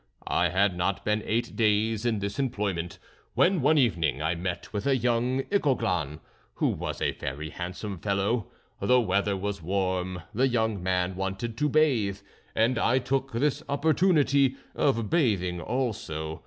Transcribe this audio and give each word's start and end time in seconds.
I 0.25 0.49
had 0.49 0.75
not 0.75 1.05
been 1.05 1.21
eight 1.27 1.55
days 1.55 2.07
in 2.07 2.17
this 2.17 2.39
employment 2.39 2.97
when 3.35 3.61
one 3.61 3.77
evening 3.77 4.19
I 4.19 4.33
met 4.33 4.73
with 4.73 4.87
a 4.87 4.97
young 4.97 5.43
Ichoglan, 5.51 6.21
who 6.55 6.69
was 6.69 7.03
a 7.03 7.11
very 7.11 7.51
handsome 7.51 7.99
fellow. 7.99 8.47
The 8.79 8.99
weather 8.99 9.37
was 9.37 9.61
warm. 9.61 10.23
The 10.33 10.47
young 10.47 10.81
man 10.81 11.15
wanted 11.15 11.55
to 11.59 11.69
bathe, 11.69 12.17
and 12.55 12.79
I 12.79 12.97
took 12.97 13.33
this 13.33 13.61
opportunity 13.69 14.55
of 14.73 15.07
bathing 15.11 15.61
also. 15.61 16.39